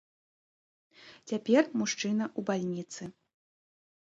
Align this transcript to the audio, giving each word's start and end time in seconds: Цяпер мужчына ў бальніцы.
Цяпер 1.31 1.63
мужчына 1.81 2.25
ў 2.29 2.41
бальніцы. 2.49 3.03